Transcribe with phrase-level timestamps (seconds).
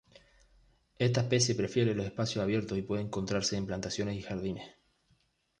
[0.97, 4.71] Esta especie prefiere los espacios abiertos y puede encontrarse en plantaciones y jardines.